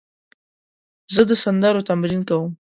[1.13, 2.51] زه د سندرو تمرین کوم.